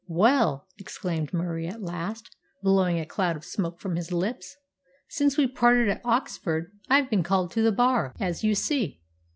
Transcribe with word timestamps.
"Well," 0.07 0.67
exclaimed 0.79 1.31
Murie 1.31 1.67
at 1.67 1.83
last, 1.83 2.35
blowing 2.63 2.99
a 2.99 3.05
cloud 3.05 3.35
of 3.35 3.45
smoke 3.45 3.79
from 3.79 3.95
his 3.97 4.11
lips, 4.11 4.57
"since 5.07 5.37
we 5.37 5.45
parted 5.45 5.89
at 5.89 6.01
Oxford 6.03 6.71
I've 6.89 7.11
been 7.11 7.21
called 7.21 7.51
to 7.51 7.61
the 7.61 7.71
Bar, 7.71 8.15
as 8.19 8.43
you 8.43 8.55
see. 8.55 8.99